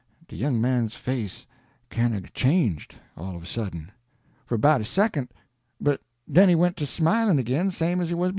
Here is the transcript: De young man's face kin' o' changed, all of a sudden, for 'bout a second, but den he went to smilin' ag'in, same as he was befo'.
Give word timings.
De 0.27 0.35
young 0.35 0.59
man's 0.59 0.95
face 0.95 1.45
kin' 1.91 2.11
o' 2.15 2.21
changed, 2.33 2.95
all 3.15 3.35
of 3.35 3.43
a 3.43 3.45
sudden, 3.45 3.91
for 4.47 4.57
'bout 4.57 4.81
a 4.81 4.83
second, 4.83 5.29
but 5.79 6.01
den 6.27 6.49
he 6.49 6.55
went 6.55 6.75
to 6.75 6.87
smilin' 6.87 7.37
ag'in, 7.37 7.69
same 7.69 8.01
as 8.01 8.09
he 8.09 8.15
was 8.15 8.29
befo'. 8.29 8.29